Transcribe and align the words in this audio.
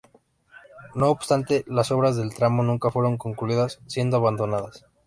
No 0.95 1.11
obstante, 1.11 1.63
las 1.67 1.91
obras 1.91 2.15
del 2.17 2.33
tramo 2.33 2.63
nunca 2.63 2.89
fueron 2.89 3.19
concluidas, 3.19 3.81
siendo 3.85 4.17
abandonadas. 4.17 4.87